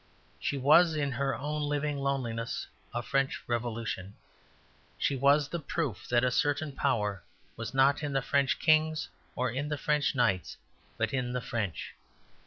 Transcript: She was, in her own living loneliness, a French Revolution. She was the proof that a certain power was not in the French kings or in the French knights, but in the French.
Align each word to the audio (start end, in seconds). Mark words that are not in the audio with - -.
She 0.39 0.57
was, 0.57 0.95
in 0.95 1.11
her 1.11 1.37
own 1.37 1.61
living 1.61 1.99
loneliness, 1.99 2.65
a 2.91 3.03
French 3.03 3.39
Revolution. 3.45 4.15
She 4.97 5.15
was 5.15 5.47
the 5.49 5.59
proof 5.59 6.07
that 6.09 6.23
a 6.23 6.31
certain 6.31 6.71
power 6.71 7.21
was 7.55 7.75
not 7.75 8.01
in 8.01 8.11
the 8.11 8.23
French 8.23 8.57
kings 8.57 9.09
or 9.35 9.51
in 9.51 9.69
the 9.69 9.77
French 9.77 10.15
knights, 10.15 10.57
but 10.97 11.13
in 11.13 11.33
the 11.33 11.39
French. 11.41 11.93